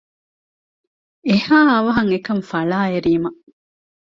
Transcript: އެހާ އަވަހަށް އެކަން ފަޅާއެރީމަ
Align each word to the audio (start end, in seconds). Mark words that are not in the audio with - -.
އެހާ 1.27 1.57
އަވަހަށް 1.71 2.11
އެކަން 2.13 2.43
ފަޅާއެރީމަ 2.49 3.29